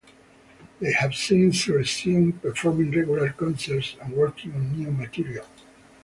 [0.79, 5.45] They have since resumed performing regular concerts and working on new material.